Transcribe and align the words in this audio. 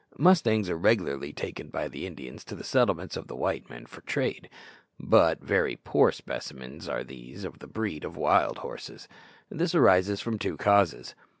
Mustangs 0.17 0.67
are 0.67 0.75
regularly 0.79 1.31
taken 1.31 1.67
by 1.69 1.87
the 1.87 2.07
Indians 2.07 2.43
to 2.45 2.55
the 2.55 2.63
settlements 2.63 3.15
of 3.15 3.27
the 3.27 3.35
white 3.35 3.69
men 3.69 3.85
for 3.85 4.01
trade, 4.01 4.49
but 4.99 5.43
very 5.43 5.75
poor 5.83 6.11
specimens 6.11 6.89
are 6.89 7.03
these 7.03 7.43
of 7.43 7.59
the 7.59 7.67
breed 7.67 8.03
of 8.03 8.17
wild 8.17 8.57
horses. 8.57 9.07
This 9.51 9.75
arises 9.75 10.19
from 10.19 10.39
two 10.39 10.57
causes. 10.57 11.13